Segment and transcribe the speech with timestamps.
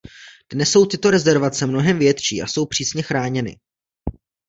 [0.53, 3.57] Dnes jsou tyto rezervace mnohem větší a jsou přísně chráněny.